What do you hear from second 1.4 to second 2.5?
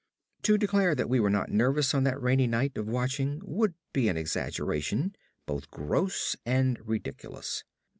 nervous on that rainy